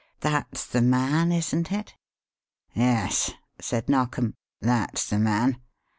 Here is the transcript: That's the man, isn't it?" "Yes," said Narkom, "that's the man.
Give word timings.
That's 0.21 0.65
the 0.65 0.81
man, 0.81 1.31
isn't 1.31 1.71
it?" 1.71 1.93
"Yes," 2.73 3.33
said 3.59 3.87
Narkom, 3.87 4.33
"that's 4.59 5.07
the 5.07 5.19
man. 5.19 5.59